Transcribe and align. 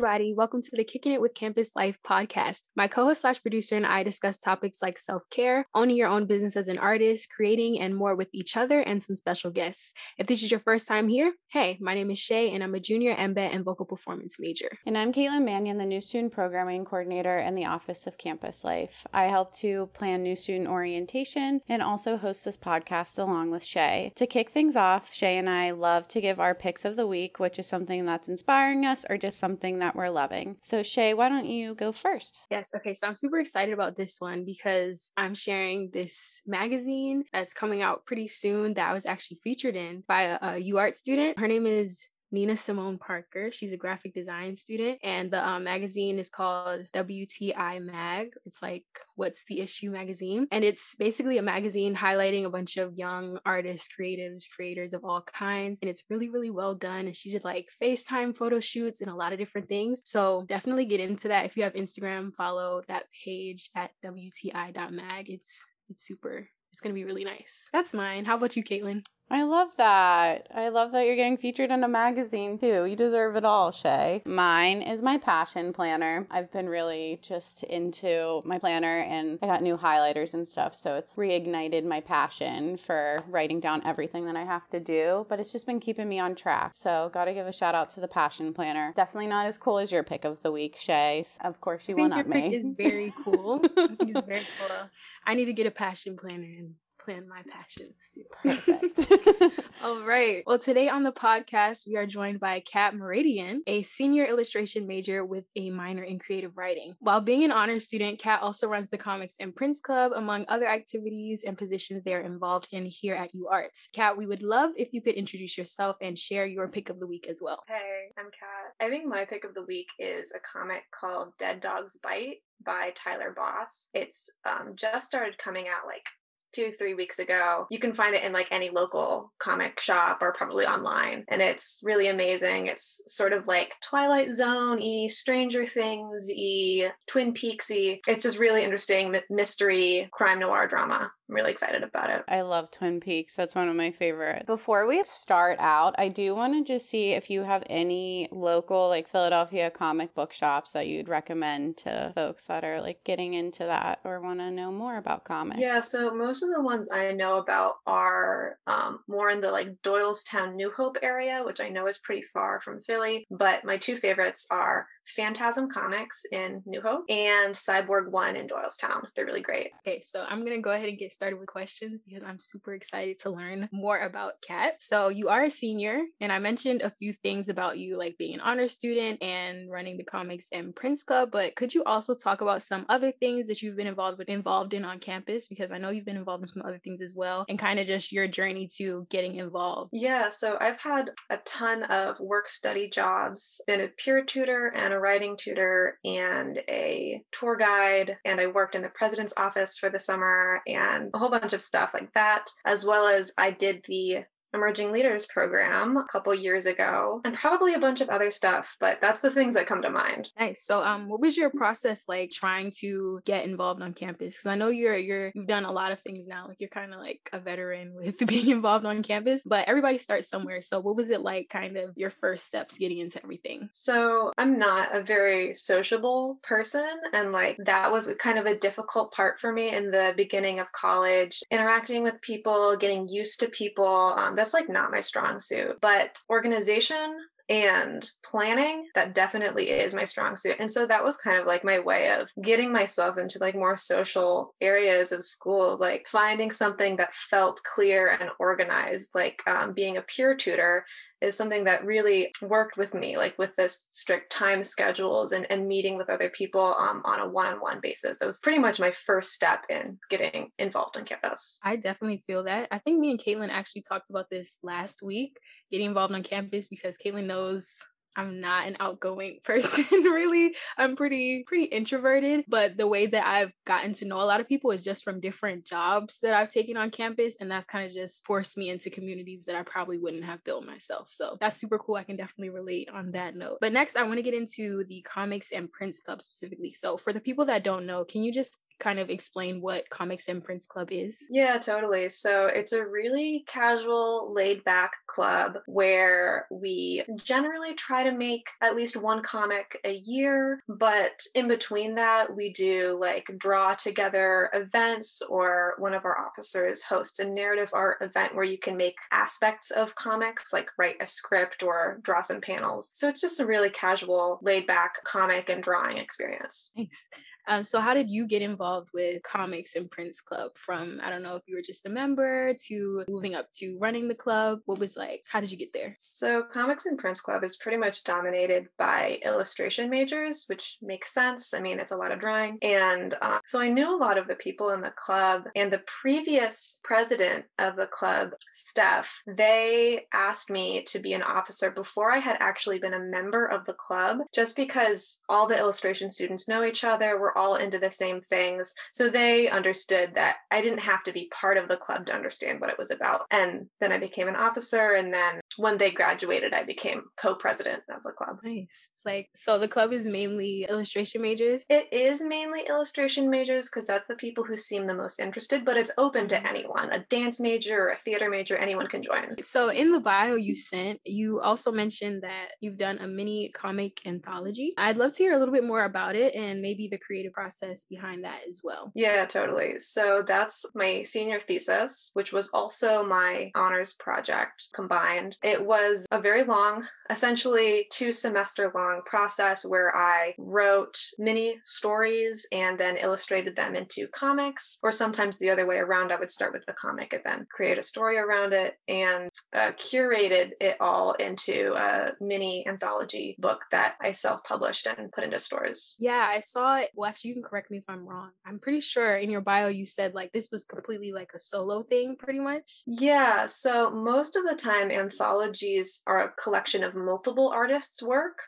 everybody. 0.00 0.32
Welcome 0.32 0.62
to 0.62 0.70
the 0.72 0.82
Kicking 0.82 1.12
It 1.12 1.20
with 1.20 1.34
Campus 1.34 1.76
Life 1.76 1.98
podcast. 2.02 2.68
My 2.74 2.88
co 2.88 3.04
host 3.04 3.20
slash 3.20 3.42
producer 3.42 3.76
and 3.76 3.84
I 3.84 4.02
discuss 4.02 4.38
topics 4.38 4.80
like 4.80 4.96
self 4.96 5.28
care, 5.28 5.66
owning 5.74 5.94
your 5.94 6.08
own 6.08 6.24
business 6.24 6.56
as 6.56 6.68
an 6.68 6.78
artist, 6.78 7.30
creating, 7.30 7.78
and 7.78 7.94
more 7.94 8.16
with 8.16 8.28
each 8.32 8.56
other 8.56 8.80
and 8.80 9.02
some 9.02 9.14
special 9.14 9.50
guests. 9.50 9.92
If 10.16 10.26
this 10.26 10.42
is 10.42 10.50
your 10.50 10.58
first 10.58 10.86
time 10.86 11.08
here, 11.08 11.34
hey, 11.50 11.76
my 11.82 11.92
name 11.92 12.10
is 12.10 12.18
Shay 12.18 12.50
and 12.50 12.64
I'm 12.64 12.74
a 12.74 12.80
junior 12.80 13.14
MBET 13.14 13.54
and 13.54 13.62
vocal 13.62 13.84
performance 13.84 14.36
major. 14.40 14.70
And 14.86 14.96
I'm 14.96 15.12
Caitlin 15.12 15.44
Mannion, 15.44 15.76
the 15.76 15.84
new 15.84 16.00
student 16.00 16.32
programming 16.32 16.86
coordinator 16.86 17.36
in 17.36 17.54
the 17.54 17.66
Office 17.66 18.06
of 18.06 18.16
Campus 18.16 18.64
Life. 18.64 19.06
I 19.12 19.24
help 19.24 19.54
to 19.56 19.90
plan 19.92 20.22
new 20.22 20.34
student 20.34 20.68
orientation 20.70 21.60
and 21.68 21.82
also 21.82 22.16
host 22.16 22.46
this 22.46 22.56
podcast 22.56 23.18
along 23.18 23.50
with 23.50 23.62
Shay. 23.62 24.12
To 24.16 24.26
kick 24.26 24.48
things 24.48 24.76
off, 24.76 25.12
Shay 25.12 25.36
and 25.36 25.50
I 25.50 25.72
love 25.72 26.08
to 26.08 26.22
give 26.22 26.40
our 26.40 26.54
picks 26.54 26.86
of 26.86 26.96
the 26.96 27.06
week, 27.06 27.38
which 27.38 27.58
is 27.58 27.66
something 27.66 28.06
that's 28.06 28.30
inspiring 28.30 28.86
us 28.86 29.04
or 29.10 29.18
just 29.18 29.38
something 29.38 29.78
that 29.80 29.89
we're 29.94 30.10
loving. 30.10 30.56
So, 30.60 30.82
Shay, 30.82 31.14
why 31.14 31.28
don't 31.28 31.46
you 31.46 31.74
go 31.74 31.92
first? 31.92 32.44
Yes. 32.50 32.70
Okay. 32.74 32.94
So 32.94 33.06
I'm 33.06 33.16
super 33.16 33.38
excited 33.38 33.72
about 33.72 33.96
this 33.96 34.20
one 34.20 34.44
because 34.44 35.12
I'm 35.16 35.34
sharing 35.34 35.90
this 35.92 36.42
magazine 36.46 37.24
that's 37.32 37.52
coming 37.52 37.82
out 37.82 38.06
pretty 38.06 38.26
soon 38.26 38.74
that 38.74 38.88
I 38.88 38.92
was 38.92 39.06
actually 39.06 39.38
featured 39.42 39.76
in 39.76 40.02
by 40.06 40.22
a, 40.22 40.34
a 40.36 40.72
UArt 40.72 40.94
student. 40.94 41.38
Her 41.38 41.48
name 41.48 41.66
is 41.66 42.08
Nina 42.32 42.56
Simone 42.56 42.98
Parker. 42.98 43.50
She's 43.50 43.72
a 43.72 43.76
graphic 43.76 44.14
design 44.14 44.56
student, 44.56 44.98
and 45.02 45.30
the 45.30 45.46
um, 45.46 45.64
magazine 45.64 46.18
is 46.18 46.28
called 46.28 46.86
WTI 46.94 47.82
Mag. 47.82 48.32
It's 48.46 48.62
like 48.62 48.84
What's 49.16 49.44
the 49.44 49.60
Issue 49.60 49.90
magazine, 49.90 50.46
and 50.52 50.64
it's 50.64 50.94
basically 50.94 51.38
a 51.38 51.42
magazine 51.42 51.96
highlighting 51.96 52.44
a 52.44 52.50
bunch 52.50 52.76
of 52.76 52.94
young 52.96 53.38
artists, 53.44 53.88
creatives, 53.98 54.44
creators 54.54 54.94
of 54.94 55.04
all 55.04 55.22
kinds, 55.22 55.80
and 55.82 55.90
it's 55.90 56.04
really, 56.08 56.28
really 56.28 56.50
well 56.50 56.74
done. 56.74 57.06
And 57.06 57.16
she 57.16 57.30
did 57.30 57.44
like 57.44 57.68
FaceTime 57.82 58.36
photo 58.36 58.60
shoots 58.60 59.00
and 59.00 59.10
a 59.10 59.14
lot 59.14 59.32
of 59.32 59.38
different 59.38 59.68
things. 59.68 60.02
So 60.04 60.44
definitely 60.46 60.84
get 60.84 61.00
into 61.00 61.28
that. 61.28 61.44
If 61.44 61.56
you 61.56 61.64
have 61.64 61.74
Instagram, 61.74 62.34
follow 62.34 62.82
that 62.88 63.04
page 63.24 63.70
at 63.76 63.90
WTI.mag. 64.04 65.28
It's 65.28 65.64
it's 65.88 66.06
super. 66.06 66.48
It's 66.72 66.80
gonna 66.80 66.94
be 66.94 67.04
really 67.04 67.24
nice. 67.24 67.68
That's 67.72 67.92
mine. 67.92 68.24
How 68.24 68.36
about 68.36 68.56
you, 68.56 68.62
Caitlin? 68.62 69.02
I 69.32 69.44
love 69.44 69.76
that. 69.76 70.48
I 70.52 70.70
love 70.70 70.90
that 70.90 71.06
you're 71.06 71.14
getting 71.14 71.36
featured 71.36 71.70
in 71.70 71.84
a 71.84 71.88
magazine 71.88 72.58
too. 72.58 72.84
You 72.84 72.96
deserve 72.96 73.36
it 73.36 73.44
all, 73.44 73.70
Shay. 73.70 74.22
Mine 74.26 74.82
is 74.82 75.02
my 75.02 75.18
passion 75.18 75.72
planner. 75.72 76.26
I've 76.32 76.50
been 76.50 76.68
really 76.68 77.20
just 77.22 77.62
into 77.64 78.42
my 78.44 78.58
planner 78.58 78.98
and 78.98 79.38
I 79.40 79.46
got 79.46 79.62
new 79.62 79.76
highlighters 79.76 80.34
and 80.34 80.48
stuff. 80.48 80.74
So 80.74 80.96
it's 80.96 81.14
reignited 81.14 81.84
my 81.84 82.00
passion 82.00 82.76
for 82.76 83.22
writing 83.28 83.60
down 83.60 83.82
everything 83.86 84.26
that 84.26 84.34
I 84.34 84.42
have 84.42 84.68
to 84.70 84.80
do, 84.80 85.26
but 85.28 85.38
it's 85.38 85.52
just 85.52 85.64
been 85.64 85.78
keeping 85.80 86.08
me 86.08 86.18
on 86.18 86.34
track. 86.34 86.72
So 86.74 87.10
gotta 87.12 87.32
give 87.32 87.46
a 87.46 87.52
shout 87.52 87.76
out 87.76 87.90
to 87.90 88.00
the 88.00 88.08
passion 88.08 88.52
planner. 88.52 88.92
Definitely 88.96 89.28
not 89.28 89.46
as 89.46 89.58
cool 89.58 89.78
as 89.78 89.92
your 89.92 90.02
pick 90.02 90.24
of 90.24 90.42
the 90.42 90.50
week, 90.50 90.76
Shay. 90.76 91.24
Of 91.44 91.60
course, 91.60 91.88
you 91.88 91.96
won 91.96 92.10
your 92.10 92.20
up 92.20 92.26
me. 92.26 92.40
pick 92.42 92.52
is 92.52 92.72
very 92.72 93.12
cool. 93.24 93.60
it's 93.62 94.26
very 94.26 94.42
cool. 94.58 94.90
I 95.24 95.34
need 95.34 95.44
to 95.44 95.52
get 95.52 95.66
a 95.66 95.70
passion 95.70 96.16
planner 96.16 96.42
and 96.58 96.74
plan 97.04 97.28
my 97.28 97.42
passions. 97.50 98.18
Perfect. 98.42 99.62
All 99.82 100.02
right. 100.02 100.42
Well, 100.46 100.58
today 100.58 100.88
on 100.88 101.02
the 101.02 101.12
podcast, 101.12 101.86
we 101.86 101.96
are 101.96 102.06
joined 102.06 102.40
by 102.40 102.60
Kat 102.60 102.94
Meridian, 102.94 103.62
a 103.66 103.82
senior 103.82 104.24
illustration 104.24 104.86
major 104.86 105.24
with 105.24 105.46
a 105.56 105.70
minor 105.70 106.02
in 106.02 106.18
creative 106.18 106.56
writing. 106.56 106.94
While 107.00 107.20
being 107.20 107.44
an 107.44 107.52
honors 107.52 107.84
student, 107.84 108.18
Kat 108.18 108.42
also 108.42 108.68
runs 108.68 108.90
the 108.90 108.98
Comics 108.98 109.36
and 109.40 109.54
Prints 109.54 109.80
Club, 109.80 110.12
among 110.14 110.44
other 110.48 110.68
activities 110.68 111.44
and 111.44 111.56
positions 111.56 112.04
they 112.04 112.14
are 112.14 112.20
involved 112.20 112.68
in 112.72 112.84
here 112.84 113.14
at 113.14 113.34
UArts. 113.34 113.88
Kat, 113.94 114.16
we 114.16 114.26
would 114.26 114.42
love 114.42 114.72
if 114.76 114.92
you 114.92 115.00
could 115.00 115.14
introduce 115.14 115.56
yourself 115.56 115.96
and 116.00 116.18
share 116.18 116.46
your 116.46 116.68
pick 116.68 116.90
of 116.90 117.00
the 117.00 117.06
week 117.06 117.26
as 117.28 117.40
well. 117.42 117.62
Hey, 117.66 118.12
I'm 118.18 118.26
Kat. 118.26 118.74
I 118.80 118.90
think 118.90 119.06
my 119.06 119.24
pick 119.24 119.44
of 119.44 119.54
the 119.54 119.64
week 119.64 119.88
is 119.98 120.32
a 120.32 120.40
comic 120.40 120.82
called 120.90 121.32
Dead 121.38 121.60
Dogs 121.60 121.98
Bite 122.02 122.38
by 122.64 122.92
Tyler 122.94 123.32
Boss. 123.34 123.88
It's 123.94 124.30
um, 124.48 124.72
just 124.76 125.06
started 125.06 125.38
coming 125.38 125.66
out 125.68 125.86
like 125.86 126.06
two, 126.52 126.72
three 126.72 126.94
weeks 126.94 127.18
ago. 127.18 127.66
You 127.70 127.78
can 127.78 127.92
find 127.92 128.14
it 128.14 128.24
in 128.24 128.32
like 128.32 128.48
any 128.50 128.70
local 128.70 129.32
comic 129.38 129.80
shop 129.80 130.18
or 130.20 130.32
probably 130.32 130.64
online. 130.64 131.24
And 131.28 131.40
it's 131.40 131.80
really 131.84 132.08
amazing. 132.08 132.66
It's 132.66 133.02
sort 133.06 133.32
of 133.32 133.46
like 133.46 133.74
Twilight 133.82 134.30
Zone 134.32 134.80
e, 134.80 135.08
Stranger 135.08 135.64
Things 135.64 136.30
e, 136.30 136.88
Twin 137.08 137.32
Peaks 137.32 137.70
e. 137.70 138.00
It's 138.06 138.22
just 138.22 138.38
really 138.38 138.64
interesting 138.64 139.14
mystery 139.30 140.08
crime 140.12 140.40
noir 140.40 140.66
drama. 140.66 141.12
I'm 141.30 141.36
really 141.36 141.52
excited 141.52 141.84
about 141.84 142.10
it. 142.10 142.24
I 142.26 142.40
love 142.40 142.72
Twin 142.72 142.98
Peaks. 142.98 143.36
That's 143.36 143.54
one 143.54 143.68
of 143.68 143.76
my 143.76 143.92
favorites. 143.92 144.46
Before 144.46 144.84
we 144.84 145.04
start 145.04 145.58
out, 145.60 145.94
I 145.96 146.08
do 146.08 146.34
want 146.34 146.54
to 146.54 146.72
just 146.72 146.90
see 146.90 147.12
if 147.12 147.30
you 147.30 147.44
have 147.44 147.62
any 147.70 148.28
local, 148.32 148.88
like 148.88 149.06
Philadelphia 149.06 149.70
comic 149.70 150.12
book 150.12 150.32
shops 150.32 150.72
that 150.72 150.88
you'd 150.88 151.08
recommend 151.08 151.76
to 151.78 152.10
folks 152.16 152.46
that 152.46 152.64
are 152.64 152.80
like 152.80 153.04
getting 153.04 153.34
into 153.34 153.64
that 153.64 154.00
or 154.02 154.20
want 154.20 154.40
to 154.40 154.50
know 154.50 154.72
more 154.72 154.96
about 154.96 155.24
comics. 155.24 155.60
Yeah, 155.60 155.78
so 155.78 156.12
most 156.12 156.42
of 156.42 156.48
the 156.52 156.62
ones 156.62 156.88
I 156.92 157.12
know 157.12 157.38
about 157.38 157.74
are 157.86 158.56
um, 158.66 158.98
more 159.06 159.30
in 159.30 159.38
the 159.38 159.52
like 159.52 159.70
Doylestown, 159.84 160.56
New 160.56 160.72
Hope 160.76 160.96
area, 161.00 161.42
which 161.46 161.60
I 161.60 161.68
know 161.68 161.86
is 161.86 161.98
pretty 161.98 162.22
far 162.22 162.60
from 162.60 162.80
Philly. 162.80 163.24
But 163.30 163.64
my 163.64 163.76
two 163.76 163.94
favorites 163.94 164.48
are 164.50 164.84
Phantasm 165.06 165.68
Comics 165.68 166.24
in 166.32 166.62
New 166.66 166.80
Hope 166.80 167.04
and 167.08 167.54
Cyborg 167.54 168.10
One 168.10 168.34
in 168.34 168.48
Doylestown. 168.48 169.02
They're 169.14 169.26
really 169.26 169.40
great. 169.40 169.70
Okay, 169.86 170.00
so 170.00 170.24
I'm 170.28 170.44
gonna 170.44 170.60
go 170.60 170.72
ahead 170.72 170.88
and 170.88 170.98
get 170.98 171.12
started 171.20 171.38
with 171.38 171.48
questions 171.48 172.00
because 172.08 172.24
I'm 172.24 172.38
super 172.38 172.72
excited 172.72 173.18
to 173.20 173.30
learn 173.30 173.68
more 173.72 173.98
about 173.98 174.40
Kat. 174.40 174.76
So 174.80 175.10
you 175.10 175.28
are 175.28 175.42
a 175.44 175.50
senior, 175.50 176.00
and 176.18 176.32
I 176.32 176.38
mentioned 176.38 176.80
a 176.80 176.88
few 176.88 177.12
things 177.12 177.50
about 177.50 177.76
you, 177.76 177.98
like 177.98 178.16
being 178.16 178.32
an 178.32 178.40
honor 178.40 178.68
student 178.68 179.22
and 179.22 179.70
running 179.70 179.98
the 179.98 180.04
Comics 180.04 180.48
and 180.50 180.74
Prints 180.74 181.02
Club. 181.02 181.28
But 181.30 181.56
could 181.56 181.74
you 181.74 181.84
also 181.84 182.14
talk 182.14 182.40
about 182.40 182.62
some 182.62 182.86
other 182.88 183.12
things 183.12 183.48
that 183.48 183.60
you've 183.60 183.76
been 183.76 183.86
involved 183.86 184.16
with, 184.16 184.30
involved 184.30 184.72
in 184.72 184.82
on 184.82 184.98
campus? 184.98 185.46
Because 185.46 185.70
I 185.70 185.76
know 185.76 185.90
you've 185.90 186.06
been 186.06 186.16
involved 186.16 186.42
in 186.42 186.48
some 186.48 186.62
other 186.64 186.80
things 186.82 187.02
as 187.02 187.12
well, 187.14 187.44
and 187.50 187.58
kind 187.58 187.78
of 187.78 187.86
just 187.86 188.12
your 188.12 188.26
journey 188.26 188.66
to 188.78 189.06
getting 189.10 189.34
involved. 189.34 189.90
Yeah, 189.92 190.30
so 190.30 190.56
I've 190.58 190.80
had 190.80 191.10
a 191.28 191.36
ton 191.44 191.82
of 191.90 192.18
work 192.18 192.48
study 192.48 192.88
jobs, 192.88 193.60
been 193.66 193.82
a 193.82 193.88
peer 193.88 194.24
tutor 194.24 194.72
and 194.74 194.94
a 194.94 194.98
writing 194.98 195.36
tutor 195.38 195.98
and 196.02 196.62
a 196.70 197.20
tour 197.30 197.56
guide, 197.56 198.16
and 198.24 198.40
I 198.40 198.46
worked 198.46 198.74
in 198.74 198.80
the 198.80 198.88
president's 198.94 199.34
office 199.36 199.76
for 199.76 199.90
the 199.90 199.98
summer 199.98 200.62
and 200.66 201.09
a 201.14 201.18
whole 201.18 201.30
bunch 201.30 201.52
of 201.52 201.62
stuff 201.62 201.94
like 201.94 202.12
that, 202.14 202.46
as 202.64 202.84
well 202.84 203.06
as 203.06 203.32
I 203.38 203.50
did 203.50 203.84
the 203.86 204.24
emerging 204.54 204.92
leaders 204.92 205.26
program 205.26 205.96
a 205.96 206.04
couple 206.04 206.34
years 206.34 206.66
ago 206.66 207.20
and 207.24 207.34
probably 207.34 207.74
a 207.74 207.78
bunch 207.78 208.00
of 208.00 208.08
other 208.08 208.30
stuff 208.30 208.76
but 208.80 209.00
that's 209.00 209.20
the 209.20 209.30
things 209.30 209.54
that 209.54 209.66
come 209.66 209.82
to 209.82 209.90
mind. 209.90 210.30
Nice. 210.38 210.64
So 210.64 210.82
um 210.82 211.08
what 211.08 211.20
was 211.20 211.36
your 211.36 211.50
process 211.50 212.04
like 212.08 212.30
trying 212.30 212.72
to 212.80 213.20
get 213.24 213.44
involved 213.44 213.82
on 213.82 213.94
campus? 213.94 214.34
Because 214.34 214.46
i 214.46 214.54
know 214.54 214.68
you're 214.68 214.96
you're 214.96 215.32
you've 215.34 215.46
done 215.46 215.64
a 215.64 215.72
lot 215.72 215.92
of 215.92 216.00
things 216.00 216.26
now 216.26 216.46
like 216.48 216.60
you're 216.60 216.68
kind 216.68 216.92
of 216.92 217.00
like 217.00 217.20
a 217.32 217.38
veteran 217.38 217.94
with 217.94 218.26
being 218.26 218.48
involved 218.48 218.84
on 218.84 219.02
campus 219.02 219.42
but 219.44 219.68
everybody 219.68 219.98
starts 219.98 220.28
somewhere. 220.28 220.60
So 220.60 220.80
what 220.80 220.96
was 220.96 221.10
it 221.10 221.20
like 221.20 221.48
kind 221.48 221.76
of 221.76 221.96
your 221.96 222.10
first 222.10 222.46
steps 222.46 222.78
getting 222.78 222.98
into 222.98 223.22
everything? 223.22 223.68
So 223.72 224.32
i'm 224.38 224.58
not 224.58 224.94
a 224.94 225.02
very 225.02 225.54
sociable 225.54 226.38
person 226.42 226.88
and 227.14 227.32
like 227.32 227.56
that 227.64 227.90
was 227.90 228.14
kind 228.18 228.38
of 228.38 228.46
a 228.46 228.56
difficult 228.56 229.12
part 229.12 229.40
for 229.40 229.52
me 229.52 229.74
in 229.74 229.90
the 229.90 230.14
beginning 230.16 230.60
of 230.60 230.72
college 230.72 231.42
interacting 231.50 232.02
with 232.02 232.20
people 232.20 232.76
getting 232.76 233.08
used 233.08 233.40
to 233.40 233.48
people 233.48 234.14
um, 234.18 234.34
that's 234.40 234.54
like 234.54 234.70
not 234.70 234.90
my 234.90 235.00
strong 235.00 235.38
suit. 235.38 235.76
But 235.82 236.18
organization 236.30 237.18
and 237.50 238.10
planning 238.24 238.86
that 238.94 239.12
definitely 239.12 239.64
is 239.64 239.92
my 239.92 240.04
strong 240.04 240.36
suit 240.36 240.56
and 240.60 240.70
so 240.70 240.86
that 240.86 241.02
was 241.02 241.16
kind 241.16 241.36
of 241.36 241.46
like 241.46 241.64
my 241.64 241.80
way 241.80 242.16
of 242.18 242.32
getting 242.42 242.72
myself 242.72 243.18
into 243.18 243.38
like 243.40 243.54
more 243.54 243.76
social 243.76 244.54
areas 244.60 245.10
of 245.10 245.24
school 245.24 245.76
like 245.78 246.06
finding 246.06 246.50
something 246.50 246.96
that 246.96 247.12
felt 247.12 247.60
clear 247.74 248.16
and 248.20 248.30
organized 248.38 249.10
like 249.14 249.42
um, 249.48 249.72
being 249.72 249.96
a 249.96 250.02
peer 250.02 250.34
tutor 250.34 250.84
is 251.20 251.36
something 251.36 251.64
that 251.64 251.84
really 251.84 252.30
worked 252.42 252.76
with 252.76 252.94
me, 252.94 253.16
like 253.16 253.38
with 253.38 253.54
this 253.56 253.88
strict 253.92 254.32
time 254.32 254.62
schedules 254.62 255.32
and, 255.32 255.46
and 255.50 255.68
meeting 255.68 255.96
with 255.96 256.08
other 256.08 256.30
people 256.30 256.74
um, 256.78 257.02
on 257.04 257.20
a 257.20 257.28
one 257.28 257.46
on 257.46 257.60
one 257.60 257.80
basis. 257.82 258.18
That 258.18 258.26
was 258.26 258.38
pretty 258.38 258.58
much 258.58 258.80
my 258.80 258.90
first 258.90 259.32
step 259.32 259.66
in 259.68 259.98
getting 260.08 260.50
involved 260.58 260.96
on 260.96 261.04
campus. 261.04 261.58
I 261.62 261.76
definitely 261.76 262.22
feel 262.26 262.44
that. 262.44 262.68
I 262.70 262.78
think 262.78 263.00
me 263.00 263.10
and 263.10 263.20
Caitlin 263.20 263.50
actually 263.50 263.82
talked 263.82 264.10
about 264.10 264.30
this 264.30 264.60
last 264.62 265.02
week, 265.02 265.36
getting 265.70 265.86
involved 265.86 266.14
on 266.14 266.22
campus 266.22 266.68
because 266.68 266.96
Caitlin 266.98 267.26
knows 267.26 267.78
I'm 268.16 268.40
not 268.40 268.66
an 268.66 268.76
outgoing 268.80 269.38
person 269.44 269.84
really. 269.90 270.54
I'm 270.76 270.96
pretty 270.96 271.44
pretty 271.46 271.64
introverted, 271.64 272.44
but 272.48 272.76
the 272.76 272.86
way 272.86 273.06
that 273.06 273.26
I've 273.26 273.52
gotten 273.66 273.92
to 273.94 274.04
know 274.04 274.20
a 274.20 274.22
lot 274.22 274.40
of 274.40 274.48
people 274.48 274.70
is 274.72 274.82
just 274.82 275.04
from 275.04 275.20
different 275.20 275.64
jobs 275.64 276.18
that 276.22 276.34
I've 276.34 276.50
taken 276.50 276.76
on 276.76 276.90
campus 276.90 277.36
and 277.40 277.50
that's 277.50 277.66
kind 277.66 277.86
of 277.86 277.94
just 277.94 278.24
forced 278.26 278.58
me 278.58 278.68
into 278.68 278.90
communities 278.90 279.44
that 279.46 279.54
I 279.54 279.62
probably 279.62 279.98
wouldn't 279.98 280.24
have 280.24 280.44
built 280.44 280.66
myself. 280.66 281.08
So 281.10 281.36
that's 281.40 281.56
super 281.56 281.78
cool. 281.78 281.96
I 281.96 282.04
can 282.04 282.16
definitely 282.16 282.50
relate 282.50 282.88
on 282.92 283.12
that 283.12 283.34
note. 283.34 283.58
But 283.60 283.72
next 283.72 283.96
I 283.96 284.02
want 284.02 284.16
to 284.16 284.22
get 284.22 284.34
into 284.34 284.84
the 284.88 285.02
comics 285.02 285.52
and 285.52 285.70
prints 285.70 286.00
club 286.00 286.20
specifically. 286.22 286.72
So 286.72 286.96
for 286.96 287.12
the 287.12 287.20
people 287.20 287.46
that 287.46 287.64
don't 287.64 287.86
know, 287.86 288.04
can 288.04 288.22
you 288.22 288.32
just 288.32 288.58
kind 288.80 288.98
of 288.98 289.10
explain 289.10 289.60
what 289.60 289.88
Comics 289.90 290.28
and 290.28 290.42
Club 290.68 290.88
is? 290.90 291.26
Yeah, 291.30 291.58
totally. 291.58 292.08
So 292.08 292.46
it's 292.46 292.72
a 292.72 292.86
really 292.86 293.44
casual, 293.46 294.32
laid 294.32 294.64
back 294.64 294.90
club 295.06 295.58
where 295.66 296.46
we 296.50 297.04
generally 297.22 297.74
try 297.74 298.02
to 298.02 298.12
make 298.12 298.48
at 298.62 298.74
least 298.74 298.96
one 298.96 299.22
comic 299.22 299.78
a 299.84 299.94
year. 299.94 300.62
But 300.68 301.22
in 301.34 301.46
between 301.46 301.94
that, 301.94 302.34
we 302.34 302.50
do 302.50 302.98
like 303.00 303.30
draw 303.38 303.74
together 303.74 304.50
events, 304.54 305.22
or 305.28 305.74
one 305.78 305.94
of 305.94 306.04
our 306.04 306.18
officers 306.18 306.82
hosts 306.82 307.20
a 307.20 307.28
narrative 307.28 307.70
art 307.72 307.98
event 308.00 308.34
where 308.34 308.44
you 308.44 308.58
can 308.58 308.76
make 308.76 308.98
aspects 309.12 309.70
of 309.70 309.94
comics, 309.94 310.52
like 310.52 310.70
write 310.78 310.96
a 311.00 311.06
script 311.06 311.62
or 311.62 312.00
draw 312.02 312.20
some 312.22 312.40
panels. 312.40 312.90
So 312.94 313.08
it's 313.08 313.20
just 313.20 313.40
a 313.40 313.46
really 313.46 313.70
casual, 313.70 314.40
laid 314.42 314.66
back 314.66 315.04
comic 315.04 315.48
and 315.48 315.62
drawing 315.62 315.98
experience. 315.98 316.72
Nice. 316.76 317.08
Um, 317.48 317.62
so 317.62 317.80
how 317.80 317.94
did 317.94 318.10
you 318.10 318.26
get 318.26 318.42
involved 318.42 318.90
with 318.94 319.22
Comics 319.22 319.76
and 319.76 319.90
Prints 319.90 320.20
Club? 320.20 320.52
From 320.54 321.00
I 321.02 321.10
don't 321.10 321.22
know 321.22 321.36
if 321.36 321.42
you 321.46 321.56
were 321.56 321.62
just 321.62 321.86
a 321.86 321.90
member 321.90 322.54
to 322.68 323.04
moving 323.08 323.34
up 323.34 323.50
to 323.58 323.78
running 323.78 324.08
the 324.08 324.14
club. 324.14 324.60
What 324.66 324.78
was 324.78 324.96
like? 324.96 325.22
How 325.28 325.40
did 325.40 325.50
you 325.50 325.58
get 325.58 325.72
there? 325.72 325.94
So 325.98 326.42
Comics 326.42 326.86
and 326.86 326.98
Prints 326.98 327.20
Club 327.20 327.44
is 327.44 327.56
pretty 327.56 327.78
much 327.78 328.04
dominated 328.04 328.68
by 328.78 329.18
illustration 329.24 329.90
majors, 329.90 330.44
which 330.46 330.78
makes 330.82 331.12
sense. 331.12 331.54
I 331.54 331.60
mean, 331.60 331.78
it's 331.78 331.92
a 331.92 331.96
lot 331.96 332.12
of 332.12 332.18
drawing, 332.18 332.58
and 332.62 333.14
uh, 333.22 333.38
so 333.46 333.60
I 333.60 333.68
knew 333.68 333.94
a 333.94 334.02
lot 334.02 334.18
of 334.18 334.28
the 334.28 334.36
people 334.36 334.70
in 334.70 334.80
the 334.80 334.92
club. 334.96 335.44
And 335.56 335.72
the 335.72 335.82
previous 335.86 336.80
president 336.84 337.44
of 337.58 337.76
the 337.76 337.86
club, 337.86 338.30
Steph, 338.52 339.22
they 339.26 340.06
asked 340.12 340.50
me 340.50 340.82
to 340.84 340.98
be 340.98 341.14
an 341.14 341.22
officer 341.22 341.70
before 341.70 342.12
I 342.12 342.18
had 342.18 342.36
actually 342.40 342.78
been 342.78 342.94
a 342.94 343.00
member 343.00 343.46
of 343.46 343.64
the 343.66 343.74
club, 343.74 344.18
just 344.34 344.56
because 344.56 345.22
all 345.28 345.46
the 345.46 345.58
illustration 345.58 346.10
students 346.10 346.48
know 346.48 346.64
each 346.64 346.84
other. 346.84 347.20
We're 347.20 347.36
all 347.40 347.56
into 347.56 347.78
the 347.78 347.90
same 347.90 348.20
things. 348.20 348.74
So 348.92 349.08
they 349.08 349.48
understood 349.48 350.14
that 350.14 350.38
I 350.50 350.60
didn't 350.60 350.80
have 350.80 351.02
to 351.04 351.12
be 351.12 351.32
part 351.32 351.56
of 351.56 351.68
the 351.68 351.78
club 351.78 352.04
to 352.06 352.14
understand 352.14 352.60
what 352.60 352.68
it 352.68 352.78
was 352.78 352.90
about. 352.90 353.22
And 353.30 353.66
then 353.80 353.92
I 353.92 353.98
became 353.98 354.28
an 354.28 354.36
officer. 354.36 354.92
And 354.92 355.12
then 355.12 355.40
when 355.60 355.76
they 355.76 355.90
graduated, 355.90 356.52
I 356.52 356.64
became 356.64 357.02
co 357.16 357.34
president 357.34 357.82
of 357.94 358.02
the 358.02 358.12
club. 358.12 358.38
Nice. 358.42 358.90
It's 358.92 359.02
like, 359.04 359.28
so 359.34 359.58
the 359.58 359.68
club 359.68 359.92
is 359.92 360.06
mainly 360.06 360.66
illustration 360.68 361.22
majors? 361.22 361.64
It 361.68 361.88
is 361.92 362.22
mainly 362.22 362.62
illustration 362.68 363.30
majors 363.30 363.68
because 363.68 363.86
that's 363.86 364.06
the 364.06 364.16
people 364.16 364.44
who 364.44 364.56
seem 364.56 364.86
the 364.86 364.94
most 364.94 365.20
interested, 365.20 365.64
but 365.64 365.76
it's 365.76 365.92
open 365.98 366.28
to 366.28 366.36
mm-hmm. 366.36 366.46
anyone 366.46 366.90
a 366.92 367.00
dance 367.10 367.40
major 367.40 367.84
or 367.84 367.88
a 367.90 367.96
theater 367.96 368.28
major, 368.28 368.56
anyone 368.56 368.88
can 368.88 369.02
join. 369.02 369.36
So 369.40 369.68
in 369.68 369.92
the 369.92 370.00
bio 370.00 370.34
you 370.34 370.56
sent, 370.56 371.00
you 371.04 371.40
also 371.40 371.70
mentioned 371.70 372.22
that 372.22 372.48
you've 372.60 372.78
done 372.78 372.98
a 372.98 373.06
mini 373.06 373.50
comic 373.54 374.00
anthology. 374.06 374.72
I'd 374.76 374.96
love 374.96 375.12
to 375.12 375.18
hear 375.18 375.32
a 375.32 375.38
little 375.38 375.54
bit 375.54 375.64
more 375.64 375.84
about 375.84 376.16
it 376.16 376.34
and 376.34 376.60
maybe 376.60 376.88
the 376.90 376.98
creative 376.98 377.20
creative 377.20 377.34
process 377.34 377.86
behind 377.90 378.24
that 378.24 378.40
as 378.48 378.60
well. 378.64 378.92
Yeah, 378.94 379.24
totally. 379.24 379.78
So 379.78 380.22
that's 380.26 380.64
my 380.74 381.02
senior 381.02 381.40
thesis, 381.40 382.10
which 382.14 382.32
was 382.32 382.48
also 382.54 383.04
my 383.04 383.50
honors 383.54 383.94
project 383.94 384.68
combined. 384.74 385.36
It 385.50 385.66
was 385.66 386.06
a 386.12 386.20
very 386.20 386.44
long, 386.44 386.86
essentially 387.10 387.88
two 387.90 388.12
semester 388.12 388.70
long 388.72 389.02
process 389.04 389.66
where 389.66 389.94
I 389.96 390.32
wrote 390.38 390.96
mini 391.18 391.60
stories 391.64 392.46
and 392.52 392.78
then 392.78 392.96
illustrated 392.96 393.56
them 393.56 393.74
into 393.74 394.06
comics, 394.14 394.78
or 394.84 394.92
sometimes 394.92 395.38
the 395.38 395.50
other 395.50 395.66
way 395.66 395.78
around. 395.78 396.12
I 396.12 396.20
would 396.20 396.30
start 396.30 396.52
with 396.52 396.64
the 396.66 396.72
comic 396.74 397.12
and 397.12 397.22
then 397.24 397.48
create 397.50 397.78
a 397.78 397.82
story 397.82 398.16
around 398.16 398.52
it 398.52 398.74
and 398.86 399.28
uh, 399.52 399.72
curated 399.72 400.52
it 400.60 400.76
all 400.80 401.12
into 401.14 401.72
a 401.74 402.12
mini 402.20 402.66
anthology 402.68 403.34
book 403.38 403.64
that 403.72 403.96
I 404.00 404.12
self 404.12 404.44
published 404.44 404.86
and 404.86 405.10
put 405.10 405.24
into 405.24 405.38
stores. 405.38 405.96
Yeah, 405.98 406.28
I 406.32 406.40
saw 406.40 406.76
it. 406.76 406.90
Well, 406.94 407.08
actually, 407.08 407.30
you 407.30 407.34
can 407.34 407.42
correct 407.42 407.70
me 407.70 407.78
if 407.78 407.84
I'm 407.88 408.06
wrong. 408.06 408.30
I'm 408.46 408.60
pretty 408.60 408.80
sure 408.80 409.16
in 409.16 409.30
your 409.30 409.40
bio 409.40 409.68
you 409.68 409.86
said 409.86 410.14
like 410.14 410.32
this 410.32 410.50
was 410.52 410.64
completely 410.64 411.12
like 411.12 411.30
a 411.34 411.38
solo 411.38 411.82
thing, 411.82 412.16
pretty 412.16 412.40
much. 412.40 412.82
Yeah. 412.86 413.46
So 413.46 413.90
most 413.90 414.36
of 414.36 414.44
the 414.44 414.56
time, 414.56 414.90
anthologies 414.90 416.02
are 416.06 416.24
a 416.24 416.32
collection 416.32 416.84
of 416.84 416.94
multiple 416.94 417.50
artists' 417.52 418.02
work. 418.02 418.38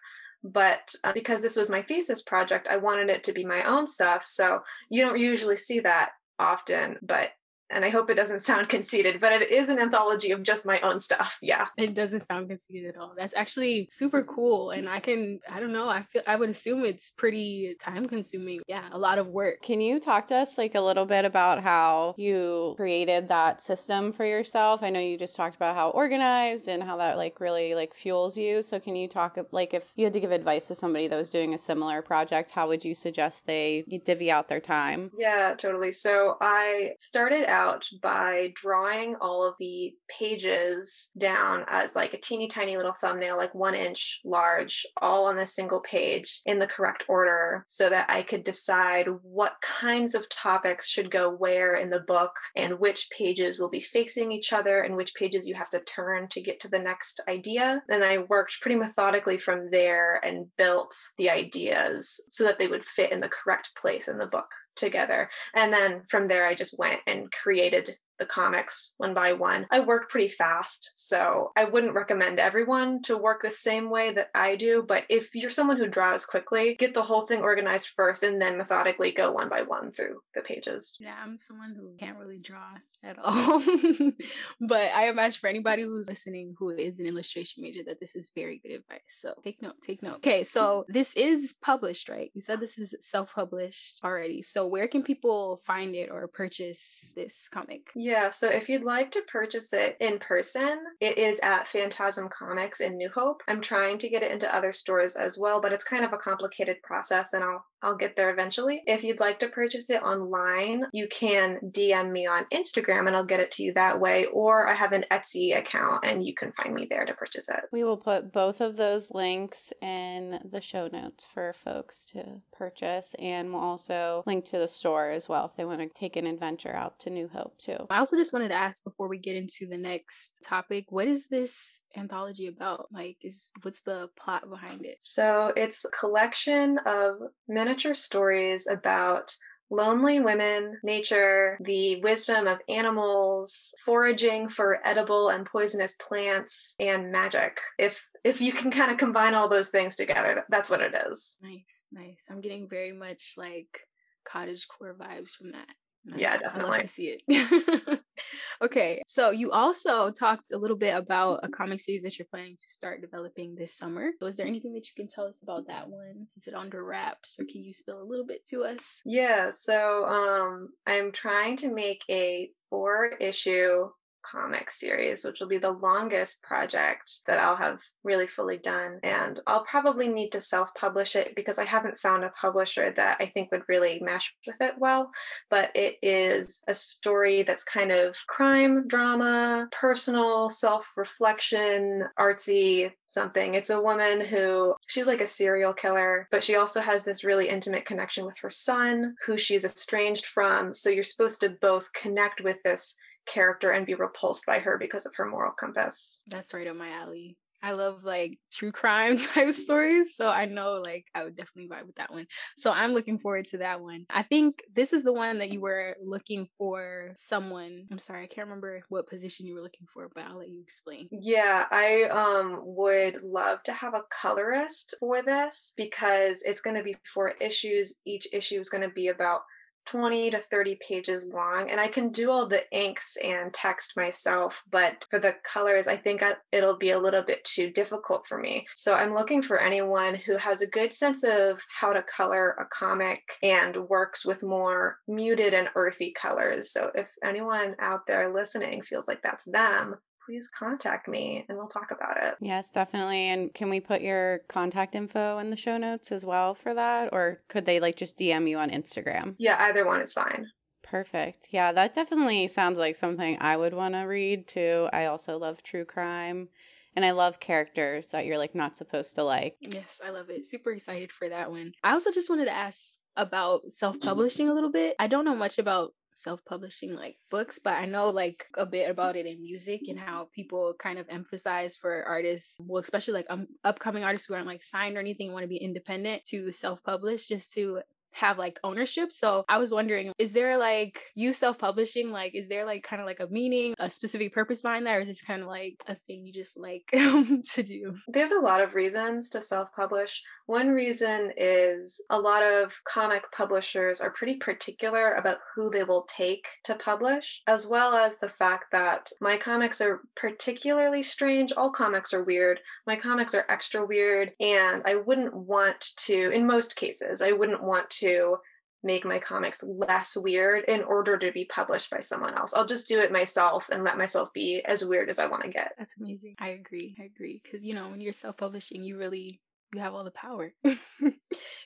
But 0.44 0.92
uh, 1.04 1.12
because 1.12 1.40
this 1.40 1.56
was 1.56 1.70
my 1.70 1.82
thesis 1.82 2.22
project, 2.22 2.66
I 2.68 2.76
wanted 2.76 3.10
it 3.10 3.22
to 3.24 3.32
be 3.32 3.44
my 3.44 3.62
own 3.62 3.86
stuff. 3.86 4.24
So 4.24 4.60
you 4.90 5.02
don't 5.02 5.18
usually 5.18 5.56
see 5.56 5.80
that 5.80 6.10
often, 6.38 6.96
but 7.00 7.30
and 7.72 7.84
I 7.84 7.90
hope 7.90 8.10
it 8.10 8.14
doesn't 8.14 8.40
sound 8.40 8.68
conceited, 8.68 9.20
but 9.20 9.32
it 9.32 9.50
is 9.50 9.68
an 9.68 9.78
anthology 9.78 10.30
of 10.30 10.42
just 10.42 10.66
my 10.66 10.78
own 10.80 10.98
stuff. 10.98 11.38
Yeah. 11.42 11.66
It 11.76 11.94
doesn't 11.94 12.20
sound 12.20 12.48
conceited 12.48 12.94
at 12.94 12.96
all. 12.96 13.14
That's 13.16 13.34
actually 13.34 13.88
super 13.90 14.22
cool. 14.22 14.70
And 14.70 14.88
I 14.88 15.00
can, 15.00 15.40
I 15.50 15.60
don't 15.60 15.72
know, 15.72 15.88
I 15.88 16.02
feel, 16.02 16.22
I 16.26 16.36
would 16.36 16.50
assume 16.50 16.84
it's 16.84 17.10
pretty 17.10 17.76
time 17.80 18.06
consuming. 18.06 18.60
Yeah, 18.68 18.88
a 18.92 18.98
lot 18.98 19.18
of 19.18 19.28
work. 19.28 19.62
Can 19.62 19.80
you 19.80 19.98
talk 19.98 20.26
to 20.28 20.36
us 20.36 20.58
like 20.58 20.74
a 20.74 20.80
little 20.80 21.06
bit 21.06 21.24
about 21.24 21.62
how 21.62 22.14
you 22.18 22.74
created 22.76 23.28
that 23.28 23.62
system 23.62 24.12
for 24.12 24.24
yourself? 24.24 24.82
I 24.82 24.90
know 24.90 25.00
you 25.00 25.16
just 25.18 25.36
talked 25.36 25.56
about 25.56 25.74
how 25.74 25.90
organized 25.90 26.68
and 26.68 26.82
how 26.82 26.96
that 26.98 27.16
like 27.16 27.40
really 27.40 27.74
like 27.74 27.94
fuels 27.94 28.36
you. 28.36 28.62
So 28.62 28.78
can 28.78 28.96
you 28.96 29.08
talk 29.08 29.38
like 29.50 29.74
if 29.74 29.92
you 29.96 30.04
had 30.04 30.12
to 30.12 30.20
give 30.20 30.32
advice 30.32 30.68
to 30.68 30.74
somebody 30.74 31.08
that 31.08 31.16
was 31.16 31.30
doing 31.30 31.54
a 31.54 31.58
similar 31.58 32.02
project, 32.02 32.50
how 32.50 32.68
would 32.68 32.84
you 32.84 32.94
suggest 32.94 33.46
they 33.46 33.84
divvy 34.04 34.30
out 34.30 34.48
their 34.48 34.60
time? 34.60 35.10
Yeah, 35.16 35.54
totally. 35.56 35.92
So 35.92 36.36
I 36.40 36.92
started 36.98 37.44
out 37.48 37.61
out 37.62 37.88
by 38.02 38.52
drawing 38.54 39.16
all 39.20 39.46
of 39.46 39.54
the 39.58 39.92
pages 40.08 41.10
down 41.18 41.64
as 41.68 41.94
like 41.94 42.14
a 42.14 42.18
teeny 42.18 42.48
tiny 42.48 42.76
little 42.76 42.94
thumbnail, 43.00 43.36
like 43.36 43.54
one 43.54 43.74
inch 43.74 44.20
large, 44.24 44.84
all 45.00 45.26
on 45.26 45.38
a 45.38 45.46
single 45.46 45.80
page 45.80 46.40
in 46.46 46.58
the 46.58 46.66
correct 46.66 47.04
order 47.08 47.64
so 47.66 47.88
that 47.88 48.10
I 48.10 48.22
could 48.22 48.44
decide 48.44 49.06
what 49.22 49.54
kinds 49.62 50.14
of 50.14 50.28
topics 50.28 50.88
should 50.88 51.10
go 51.10 51.30
where 51.30 51.74
in 51.74 51.90
the 51.90 52.04
book 52.06 52.32
and 52.56 52.78
which 52.78 53.08
pages 53.16 53.58
will 53.58 53.70
be 53.70 53.80
facing 53.80 54.32
each 54.32 54.52
other 54.52 54.80
and 54.80 54.96
which 54.96 55.14
pages 55.14 55.48
you 55.48 55.54
have 55.54 55.70
to 55.70 55.80
turn 55.84 56.28
to 56.28 56.40
get 56.40 56.60
to 56.60 56.68
the 56.68 56.82
next 56.82 57.20
idea. 57.28 57.82
Then 57.88 58.02
I 58.02 58.26
worked 58.28 58.60
pretty 58.60 58.76
methodically 58.76 59.38
from 59.38 59.70
there 59.70 60.20
and 60.24 60.46
built 60.56 60.94
the 61.18 61.30
ideas 61.30 62.24
so 62.30 62.44
that 62.44 62.58
they 62.58 62.66
would 62.66 62.84
fit 62.84 63.12
in 63.12 63.20
the 63.20 63.28
correct 63.28 63.70
place 63.76 64.08
in 64.08 64.18
the 64.18 64.26
book 64.26 64.48
together. 64.76 65.28
And 65.54 65.72
then 65.72 66.02
from 66.08 66.26
there, 66.26 66.46
I 66.46 66.54
just 66.54 66.78
went 66.78 67.00
and 67.06 67.30
created 67.32 67.96
the 68.22 68.26
comics 68.26 68.94
one 68.98 69.14
by 69.14 69.32
one. 69.32 69.66
I 69.72 69.80
work 69.80 70.08
pretty 70.08 70.28
fast, 70.28 70.92
so 70.94 71.50
I 71.56 71.64
wouldn't 71.64 71.94
recommend 71.94 72.38
everyone 72.38 73.02
to 73.02 73.18
work 73.18 73.42
the 73.42 73.50
same 73.50 73.90
way 73.90 74.12
that 74.12 74.30
I 74.32 74.54
do. 74.54 74.84
But 74.86 75.04
if 75.10 75.34
you're 75.34 75.50
someone 75.50 75.76
who 75.76 75.88
draws 75.88 76.24
quickly, 76.24 76.76
get 76.76 76.94
the 76.94 77.02
whole 77.02 77.22
thing 77.22 77.40
organized 77.40 77.88
first 77.88 78.22
and 78.22 78.40
then 78.40 78.56
methodically 78.56 79.10
go 79.10 79.32
one 79.32 79.48
by 79.48 79.62
one 79.62 79.90
through 79.90 80.20
the 80.34 80.42
pages. 80.42 80.96
Yeah, 81.00 81.16
I'm 81.20 81.36
someone 81.36 81.74
who 81.76 81.96
can't 81.98 82.16
really 82.16 82.38
draw 82.38 82.76
at 83.02 83.18
all. 83.18 83.60
but 84.60 84.92
I 84.94 85.08
imagine 85.08 85.40
for 85.40 85.48
anybody 85.48 85.82
who's 85.82 86.08
listening 86.08 86.54
who 86.58 86.70
is 86.70 87.00
an 87.00 87.06
illustration 87.06 87.62
major 87.62 87.80
that 87.86 87.98
this 87.98 88.14
is 88.14 88.30
very 88.34 88.60
good 88.62 88.72
advice. 88.72 89.00
So 89.08 89.34
take 89.42 89.60
note, 89.60 89.74
take 89.84 90.02
note. 90.02 90.16
Okay, 90.16 90.44
so 90.44 90.84
this 90.88 91.14
is 91.14 91.56
published, 91.60 92.08
right? 92.08 92.30
You 92.34 92.40
said 92.40 92.60
this 92.60 92.78
is 92.78 92.94
self 93.00 93.34
published 93.34 94.00
already. 94.04 94.42
So 94.42 94.68
where 94.68 94.86
can 94.86 95.02
people 95.02 95.60
find 95.66 95.94
it 95.94 96.10
or 96.10 96.28
purchase 96.28 97.12
this 97.16 97.48
comic? 97.48 97.88
Yeah, 97.96 98.11
so 98.30 98.48
if 98.48 98.68
you'd 98.68 98.84
like 98.84 99.10
to 99.12 99.22
purchase 99.28 99.72
it 99.72 99.96
in 100.00 100.18
person, 100.18 100.78
it 101.00 101.18
is 101.18 101.40
at 101.40 101.66
Phantasm 101.66 102.28
Comics 102.28 102.80
in 102.80 102.96
New 102.96 103.10
Hope. 103.10 103.42
I'm 103.48 103.60
trying 103.60 103.98
to 103.98 104.08
get 104.08 104.22
it 104.22 104.32
into 104.32 104.54
other 104.54 104.72
stores 104.72 105.16
as 105.16 105.38
well, 105.38 105.60
but 105.60 105.72
it's 105.72 105.84
kind 105.84 106.04
of 106.04 106.12
a 106.12 106.18
complicated 106.18 106.82
process 106.82 107.32
and 107.32 107.44
I'll 107.44 107.64
I'll 107.82 107.96
get 107.96 108.16
there 108.16 108.30
eventually. 108.30 108.82
If 108.86 109.02
you'd 109.02 109.20
like 109.20 109.38
to 109.40 109.48
purchase 109.48 109.90
it 109.90 110.02
online, 110.02 110.84
you 110.92 111.08
can 111.08 111.58
DM 111.64 112.12
me 112.12 112.26
on 112.26 112.44
Instagram 112.52 113.06
and 113.06 113.16
I'll 113.16 113.24
get 113.24 113.40
it 113.40 113.50
to 113.52 113.62
you 113.62 113.72
that 113.74 114.00
way. 114.00 114.26
Or 114.26 114.68
I 114.68 114.74
have 114.74 114.92
an 114.92 115.04
Etsy 115.10 115.56
account 115.56 116.04
and 116.04 116.24
you 116.24 116.34
can 116.34 116.52
find 116.52 116.74
me 116.74 116.86
there 116.88 117.04
to 117.04 117.14
purchase 117.14 117.48
it. 117.48 117.64
We 117.72 117.82
will 117.82 117.96
put 117.96 118.32
both 118.32 118.60
of 118.60 118.76
those 118.76 119.10
links 119.10 119.72
in 119.82 120.38
the 120.48 120.60
show 120.60 120.88
notes 120.88 121.26
for 121.26 121.52
folks 121.52 122.04
to 122.06 122.42
purchase. 122.52 123.16
And 123.18 123.52
we'll 123.52 123.62
also 123.62 124.22
link 124.26 124.44
to 124.46 124.58
the 124.58 124.68
store 124.68 125.10
as 125.10 125.28
well 125.28 125.46
if 125.46 125.56
they 125.56 125.64
want 125.64 125.80
to 125.80 125.88
take 125.88 126.16
an 126.16 126.26
adventure 126.26 126.74
out 126.74 127.00
to 127.00 127.10
New 127.10 127.28
Hope 127.28 127.58
too. 127.58 127.86
I 127.90 128.00
also 128.02 128.16
just 128.16 128.32
wanted 128.32 128.48
to 128.48 128.54
ask 128.54 128.82
before 128.82 129.06
we 129.06 129.16
get 129.16 129.36
into 129.36 129.64
the 129.64 129.78
next 129.78 130.40
topic 130.44 130.86
what 130.90 131.06
is 131.06 131.28
this 131.28 131.84
anthology 131.96 132.48
about? 132.48 132.88
Like, 132.92 133.16
is 133.22 133.52
what's 133.62 133.80
the 133.82 134.08
plot 134.18 134.50
behind 134.50 134.84
it? 134.84 134.96
So 134.98 135.52
it's 135.56 135.84
a 135.84 135.90
collection 135.92 136.80
of 136.84 137.18
miniature 137.46 137.94
stories 137.94 138.66
about 138.66 139.32
lonely 139.70 140.18
women, 140.18 140.80
nature, 140.82 141.56
the 141.62 142.00
wisdom 142.02 142.48
of 142.48 142.58
animals, 142.68 143.72
foraging 143.84 144.48
for 144.48 144.80
edible 144.84 145.30
and 145.30 145.46
poisonous 145.46 145.94
plants, 145.94 146.74
and 146.80 147.12
magic. 147.12 147.60
If 147.78 148.04
if 148.24 148.40
you 148.40 148.52
can 148.52 148.72
kind 148.72 148.90
of 148.90 148.96
combine 148.96 149.34
all 149.34 149.48
those 149.48 149.70
things 149.70 149.94
together, 149.94 150.44
that's 150.48 150.68
what 150.68 150.82
it 150.82 150.92
is. 151.06 151.38
Nice, 151.40 151.84
nice. 151.92 152.26
I'm 152.28 152.40
getting 152.40 152.68
very 152.68 152.90
much 152.90 153.34
like 153.36 153.86
cottage 154.24 154.66
core 154.66 154.96
vibes 154.98 155.30
from 155.30 155.52
that. 155.52 155.70
Yeah, 156.04 156.36
definitely. 156.36 156.68
I 156.68 156.72
love 156.72 156.80
to 156.82 156.88
see 156.88 157.18
it. 157.28 158.00
okay, 158.62 159.02
so 159.06 159.30
you 159.30 159.52
also 159.52 160.10
talked 160.10 160.52
a 160.52 160.58
little 160.58 160.76
bit 160.76 160.96
about 160.96 161.40
a 161.44 161.48
comic 161.48 161.80
series 161.80 162.02
that 162.02 162.18
you're 162.18 162.26
planning 162.30 162.56
to 162.56 162.68
start 162.68 163.00
developing 163.00 163.54
this 163.54 163.76
summer. 163.76 164.10
So, 164.20 164.26
is 164.26 164.36
there 164.36 164.46
anything 164.46 164.72
that 164.74 164.86
you 164.86 164.92
can 164.96 165.06
tell 165.08 165.26
us 165.26 165.42
about 165.42 165.68
that 165.68 165.88
one? 165.88 166.26
Is 166.36 166.48
it 166.48 166.54
under 166.54 166.84
wraps, 166.84 167.38
or 167.38 167.44
can 167.44 167.62
you 167.62 167.72
spill 167.72 168.02
a 168.02 168.04
little 168.04 168.26
bit 168.26 168.46
to 168.48 168.64
us? 168.64 169.00
Yeah, 169.04 169.50
so 169.50 170.06
um, 170.06 170.70
I'm 170.86 171.12
trying 171.12 171.56
to 171.58 171.72
make 171.72 172.02
a 172.10 172.50
four 172.68 173.06
issue 173.20 173.88
comic 174.22 174.70
series, 174.70 175.24
which 175.24 175.40
will 175.40 175.48
be 175.48 175.58
the 175.58 175.72
longest 175.72 176.42
project 176.42 177.20
that 177.26 177.38
I'll 177.38 177.56
have 177.56 177.80
really 178.04 178.26
fully 178.26 178.58
done. 178.58 178.98
And 179.02 179.40
I'll 179.46 179.64
probably 179.64 180.08
need 180.08 180.32
to 180.32 180.40
self 180.40 180.74
publish 180.74 181.16
it 181.16 181.34
because 181.36 181.58
I 181.58 181.64
haven't 181.64 182.00
found 182.00 182.24
a 182.24 182.30
publisher 182.30 182.90
that 182.92 183.16
I 183.20 183.26
think 183.26 183.50
would 183.50 183.62
really 183.68 184.00
mesh 184.00 184.34
with 184.46 184.56
it 184.60 184.74
well. 184.78 185.10
But 185.50 185.70
it 185.74 185.96
is 186.02 186.62
a 186.68 186.74
story 186.74 187.42
that's 187.42 187.64
kind 187.64 187.92
of 187.92 188.16
crime, 188.26 188.86
drama, 188.88 189.68
personal, 189.72 190.48
self 190.48 190.92
reflection, 190.96 192.04
artsy 192.18 192.92
something. 193.12 193.54
It's 193.54 193.70
a 193.70 193.80
woman 193.80 194.20
who 194.20 194.74
she's 194.88 195.06
like 195.06 195.20
a 195.20 195.26
serial 195.26 195.74
killer, 195.74 196.28
but 196.30 196.42
she 196.42 196.56
also 196.56 196.80
has 196.80 197.04
this 197.04 197.24
really 197.24 197.48
intimate 197.48 197.84
connection 197.84 198.24
with 198.24 198.38
her 198.38 198.50
son, 198.50 199.14
who 199.26 199.36
she's 199.36 199.64
estranged 199.64 200.26
from. 200.26 200.72
So 200.72 200.90
you're 200.90 201.02
supposed 201.02 201.40
to 201.42 201.50
both 201.50 201.92
connect 201.92 202.40
with 202.40 202.62
this 202.64 202.96
character 203.26 203.70
and 203.70 203.86
be 203.86 203.94
repulsed 203.94 204.46
by 204.46 204.58
her 204.58 204.78
because 204.78 205.06
of 205.06 205.14
her 205.16 205.26
moral 205.26 205.52
compass. 205.52 206.22
That's 206.28 206.54
right 206.54 206.66
up 206.66 206.76
my 206.76 206.90
alley. 206.90 207.36
I 207.62 207.72
love 207.72 208.02
like 208.02 208.38
true 208.52 208.72
crime 208.72 209.18
type 209.34 209.52
stories. 209.52 210.16
So 210.16 210.28
I 210.28 210.46
know 210.46 210.82
like 210.84 211.06
I 211.14 211.22
would 211.24 211.36
definitely 211.36 211.68
vibe 211.68 211.86
with 211.86 211.96
that 211.96 212.10
one. 212.10 212.26
So 212.56 212.72
I'm 212.72 212.90
looking 212.90 213.18
forward 213.18 213.46
to 213.46 213.58
that 213.58 213.80
one. 213.80 214.04
I 214.10 214.22
think 214.22 214.62
this 214.74 214.92
is 214.92 215.04
the 215.04 215.12
one 215.12 215.38
that 215.38 215.50
you 215.50 215.60
were 215.60 215.96
looking 216.02 216.48
for 216.58 217.12
someone. 217.16 217.86
I'm 217.90 218.00
sorry, 218.00 218.24
I 218.24 218.26
can't 218.26 218.48
remember 218.48 218.82
what 218.88 219.08
position 219.08 219.46
you 219.46 219.54
were 219.54 219.62
looking 219.62 219.86
for, 219.92 220.10
but 220.12 220.24
I'll 220.24 220.38
let 220.38 220.48
you 220.48 220.60
explain. 220.60 221.08
Yeah, 221.12 221.66
I 221.70 222.04
um 222.04 222.60
would 222.64 223.22
love 223.22 223.62
to 223.64 223.72
have 223.72 223.94
a 223.94 224.02
colorist 224.10 224.96
for 224.98 225.22
this 225.22 225.74
because 225.76 226.42
it's 226.44 226.60
going 226.60 226.76
to 226.76 226.82
be 226.82 226.96
four 227.14 227.34
issues. 227.40 228.00
Each 228.04 228.26
issue 228.32 228.58
is 228.58 228.70
going 228.70 228.82
to 228.82 228.90
be 228.94 229.08
about 229.08 229.42
20 229.86 230.30
to 230.30 230.38
30 230.38 230.78
pages 230.86 231.26
long 231.32 231.70
and 231.70 231.80
i 231.80 231.88
can 231.88 232.08
do 232.08 232.30
all 232.30 232.46
the 232.46 232.62
inks 232.72 233.16
and 233.24 233.52
text 233.52 233.96
myself 233.96 234.62
but 234.70 235.06
for 235.10 235.18
the 235.18 235.34
colors 235.44 235.88
i 235.88 235.96
think 235.96 236.22
it'll 236.52 236.76
be 236.76 236.90
a 236.90 236.98
little 236.98 237.22
bit 237.22 237.42
too 237.44 237.70
difficult 237.70 238.26
for 238.26 238.38
me. 238.38 238.66
So 238.74 238.94
i'm 238.94 239.12
looking 239.12 239.42
for 239.42 239.58
anyone 239.58 240.14
who 240.14 240.36
has 240.36 240.60
a 240.60 240.66
good 240.66 240.92
sense 240.92 241.24
of 241.24 241.60
how 241.68 241.92
to 241.92 242.02
color 242.02 242.50
a 242.58 242.64
comic 242.66 243.22
and 243.42 243.76
works 243.88 244.24
with 244.24 244.42
more 244.42 244.98
muted 245.08 245.54
and 245.54 245.68
earthy 245.74 246.12
colors. 246.12 246.72
So 246.72 246.90
if 246.94 247.12
anyone 247.24 247.74
out 247.80 248.06
there 248.06 248.32
listening 248.32 248.82
feels 248.82 249.08
like 249.08 249.20
that's 249.22 249.44
them 249.44 249.96
please 250.26 250.48
contact 250.48 251.08
me 251.08 251.44
and 251.48 251.58
we'll 251.58 251.66
talk 251.66 251.90
about 251.90 252.16
it. 252.22 252.34
Yes, 252.40 252.70
definitely. 252.70 253.28
And 253.28 253.52
can 253.54 253.70
we 253.70 253.80
put 253.80 254.02
your 254.02 254.40
contact 254.48 254.94
info 254.94 255.38
in 255.38 255.50
the 255.50 255.56
show 255.56 255.78
notes 255.78 256.12
as 256.12 256.24
well 256.24 256.54
for 256.54 256.74
that? 256.74 257.10
Or 257.12 257.42
could 257.48 257.64
they 257.64 257.80
like 257.80 257.96
just 257.96 258.18
DM 258.18 258.48
you 258.48 258.58
on 258.58 258.70
Instagram? 258.70 259.34
Yeah, 259.38 259.56
either 259.60 259.84
one 259.84 260.00
is 260.00 260.12
fine. 260.12 260.46
Perfect. 260.82 261.48
Yeah, 261.50 261.72
that 261.72 261.94
definitely 261.94 262.48
sounds 262.48 262.78
like 262.78 262.96
something 262.96 263.38
I 263.40 263.56
would 263.56 263.72
want 263.72 263.94
to 263.94 264.02
read 264.02 264.46
too. 264.46 264.88
I 264.92 265.06
also 265.06 265.38
love 265.38 265.62
true 265.62 265.84
crime. 265.84 266.48
And 266.94 267.04
I 267.04 267.12
love 267.12 267.40
characters 267.40 268.08
that 268.08 268.26
you're 268.26 268.36
like 268.36 268.54
not 268.54 268.76
supposed 268.76 269.14
to 269.14 269.24
like. 269.24 269.56
Yes, 269.60 270.00
I 270.04 270.10
love 270.10 270.28
it. 270.28 270.44
Super 270.44 270.72
excited 270.72 271.10
for 271.10 271.28
that 271.28 271.50
one. 271.50 271.72
I 271.82 271.92
also 271.92 272.12
just 272.12 272.28
wanted 272.28 272.44
to 272.46 272.54
ask 272.54 272.98
about 273.16 273.72
self 273.72 273.98
publishing 274.00 274.48
a 274.48 274.54
little 274.54 274.70
bit. 274.70 274.94
I 274.98 275.06
don't 275.06 275.24
know 275.24 275.34
much 275.34 275.58
about 275.58 275.94
self-publishing 276.22 276.94
like 276.94 277.16
books 277.30 277.58
but 277.58 277.74
i 277.74 277.84
know 277.84 278.08
like 278.08 278.46
a 278.56 278.64
bit 278.64 278.88
about 278.90 279.16
it 279.16 279.26
in 279.26 279.42
music 279.42 279.82
and 279.88 279.98
how 279.98 280.28
people 280.34 280.74
kind 280.78 280.98
of 280.98 281.06
emphasize 281.08 281.76
for 281.76 282.04
artists 282.04 282.56
well 282.60 282.82
especially 282.82 283.14
like 283.14 283.26
um, 283.28 283.46
upcoming 283.64 284.04
artists 284.04 284.26
who 284.26 284.34
aren't 284.34 284.46
like 284.46 284.62
signed 284.62 284.96
or 284.96 285.00
anything 285.00 285.32
want 285.32 285.42
to 285.42 285.48
be 285.48 285.56
independent 285.56 286.24
to 286.24 286.52
self-publish 286.52 287.26
just 287.26 287.52
to 287.52 287.80
have 288.12 288.38
like 288.38 288.58
ownership. 288.62 289.12
So 289.12 289.44
I 289.48 289.58
was 289.58 289.70
wondering, 289.70 290.12
is 290.18 290.32
there 290.32 290.56
like 290.56 291.02
you 291.14 291.32
self 291.32 291.58
publishing, 291.58 292.10
like, 292.10 292.34
is 292.34 292.48
there 292.48 292.64
like 292.64 292.82
kind 292.82 293.00
of 293.00 293.06
like 293.06 293.20
a 293.20 293.28
meaning, 293.28 293.74
a 293.78 293.90
specific 293.90 294.32
purpose 294.32 294.60
behind 294.60 294.86
that, 294.86 294.96
or 294.96 295.00
is 295.00 295.08
this 295.08 295.22
kind 295.22 295.42
of 295.42 295.48
like 295.48 295.82
a 295.86 295.96
thing 296.06 296.26
you 296.26 296.32
just 296.32 296.58
like 296.58 296.84
to 296.92 297.62
do? 297.62 297.96
There's 298.08 298.32
a 298.32 298.40
lot 298.40 298.62
of 298.62 298.74
reasons 298.74 299.28
to 299.30 299.40
self 299.40 299.72
publish. 299.74 300.22
One 300.46 300.68
reason 300.68 301.32
is 301.36 302.02
a 302.10 302.18
lot 302.18 302.42
of 302.42 302.78
comic 302.84 303.24
publishers 303.32 304.00
are 304.00 304.10
pretty 304.10 304.36
particular 304.36 305.12
about 305.12 305.38
who 305.54 305.70
they 305.70 305.84
will 305.84 306.06
take 306.08 306.46
to 306.64 306.74
publish, 306.74 307.42
as 307.46 307.66
well 307.66 307.94
as 307.94 308.18
the 308.18 308.28
fact 308.28 308.66
that 308.72 309.10
my 309.20 309.36
comics 309.36 309.80
are 309.80 310.02
particularly 310.16 311.02
strange. 311.02 311.52
All 311.56 311.70
comics 311.70 312.12
are 312.12 312.24
weird. 312.24 312.60
My 312.86 312.96
comics 312.96 313.34
are 313.34 313.46
extra 313.48 313.84
weird, 313.84 314.32
and 314.40 314.82
I 314.84 314.96
wouldn't 314.96 315.34
want 315.34 315.80
to, 315.98 316.30
in 316.30 316.46
most 316.46 316.76
cases, 316.76 317.22
I 317.22 317.32
wouldn't 317.32 317.62
want 317.62 317.88
to 317.90 318.01
to 318.02 318.36
make 318.84 319.04
my 319.04 319.18
comics 319.18 319.62
less 319.62 320.16
weird 320.16 320.64
in 320.68 320.82
order 320.82 321.16
to 321.16 321.30
be 321.32 321.44
published 321.44 321.90
by 321.90 322.00
someone 322.00 322.36
else. 322.36 322.52
I'll 322.54 322.66
just 322.66 322.88
do 322.88 323.00
it 323.00 323.12
myself 323.12 323.68
and 323.70 323.84
let 323.84 323.98
myself 323.98 324.32
be 324.32 324.60
as 324.66 324.84
weird 324.84 325.08
as 325.08 325.18
I 325.18 325.26
want 325.26 325.44
to 325.44 325.50
get. 325.50 325.72
That's 325.78 325.94
amazing. 326.00 326.34
I 326.38 326.50
agree. 326.50 326.96
I 327.00 327.04
agree 327.04 327.40
cuz 327.50 327.64
you 327.64 327.74
know, 327.74 327.88
when 327.88 328.00
you're 328.00 328.12
self-publishing, 328.12 328.82
you 328.82 328.98
really 328.98 329.40
you 329.72 329.80
have 329.80 329.94
all 329.94 330.04
the 330.04 330.10
power. 330.10 330.52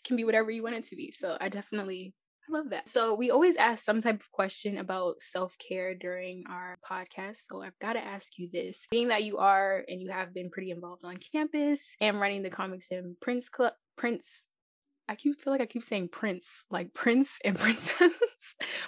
Can 0.05 0.16
be 0.16 0.25
whatever 0.25 0.50
you 0.50 0.62
want 0.62 0.76
it 0.76 0.85
to 0.85 0.97
be. 0.97 1.11
So 1.11 1.37
I 1.40 1.49
definitely 1.49 2.14
I 2.49 2.52
love 2.52 2.71
that. 2.71 2.88
So 2.88 3.14
we 3.14 3.33
always 3.33 3.57
ask 3.57 3.85
some 3.85 4.00
type 4.00 4.21
of 4.21 4.31
question 4.31 4.78
about 4.78 5.21
self-care 5.21 5.97
during 5.97 6.45
our 6.49 6.78
podcast. 6.88 7.38
So 7.49 7.61
I've 7.62 7.78
got 7.81 7.95
to 7.95 8.05
ask 8.05 8.38
you 8.38 8.49
this. 8.52 8.87
Being 8.88 9.09
that 9.09 9.25
you 9.25 9.38
are 9.38 9.85
and 9.88 10.00
you 10.00 10.12
have 10.12 10.33
been 10.33 10.50
pretty 10.50 10.71
involved 10.71 11.02
on 11.05 11.16
campus 11.16 11.97
and 12.00 12.21
running 12.21 12.45
the 12.45 12.50
Comics 12.50 12.93
and 12.93 13.19
Prince 13.21 13.49
Club 13.49 13.73
Prince 13.97 14.49
I 15.08 15.14
keep 15.14 15.40
feel 15.40 15.52
like 15.52 15.60
I 15.60 15.66
keep 15.66 15.84
saying 15.84 16.08
prince, 16.08 16.64
like 16.70 16.92
prince 16.92 17.38
and 17.44 17.58
princess, 17.58 18.12